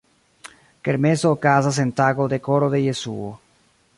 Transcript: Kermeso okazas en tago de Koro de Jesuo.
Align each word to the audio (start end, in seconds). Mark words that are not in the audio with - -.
Kermeso 0.87 1.29
okazas 1.37 1.77
en 1.85 1.93
tago 2.01 2.27
de 2.33 2.41
Koro 2.47 2.71
de 2.77 2.83
Jesuo. 2.87 3.31